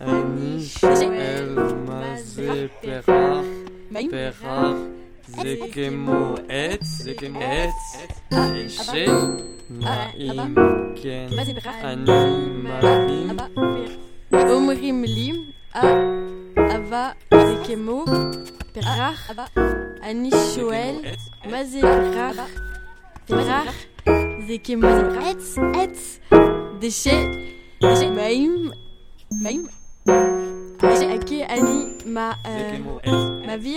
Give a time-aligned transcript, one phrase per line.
[0.00, 1.56] אני שואל
[1.88, 3.06] מה זה פרח,
[4.10, 4.74] פרח
[5.26, 9.40] זה כמו עץ, זה כמו עץ, אה, שנעים,
[9.86, 10.10] אה,
[11.02, 11.28] כן,
[11.64, 13.36] אני מרים.
[14.48, 15.32] אומרים לי,
[16.54, 18.04] אבא אה, זה כמו
[18.72, 19.30] פרח,
[20.02, 20.94] אני שואל
[21.50, 22.48] מה זה פרח,
[23.26, 23.74] פרח
[24.46, 24.88] זה כמו
[25.22, 26.20] עץ, עץ,
[26.80, 27.20] דשא,
[27.82, 28.70] דשא, מים,
[29.42, 29.66] מים.
[30.08, 32.34] J'ai acquis Annie ma
[33.46, 33.76] ma vie